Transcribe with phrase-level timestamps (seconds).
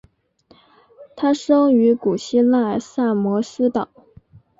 [1.15, 3.87] 他生于古希腊萨摩斯岛。